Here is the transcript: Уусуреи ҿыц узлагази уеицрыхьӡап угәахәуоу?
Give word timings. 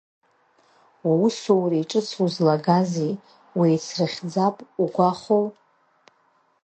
Уусуреи 1.09 1.85
ҿыц 1.89 2.09
узлагази 2.23 3.11
уеицрыхьӡап 3.57 4.55
угәахәуоу? 4.83 5.45